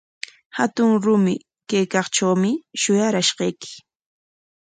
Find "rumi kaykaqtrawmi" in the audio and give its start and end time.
1.03-2.51